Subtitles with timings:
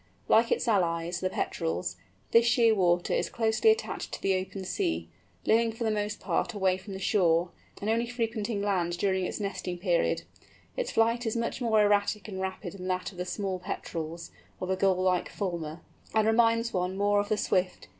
[0.27, 1.95] Like its allies, the Petrels,
[2.31, 5.09] this Shearwater is closely attached to the open sea,
[5.45, 9.77] living for the most part away from shore, and only frequenting land during its nesting
[9.77, 10.23] period.
[10.75, 14.65] Its flight is much more erratic and rapid than that of the small Petrels, or
[14.65, 15.81] the Gull like Fulmar,
[16.15, 17.87] and reminds one more of the Swift.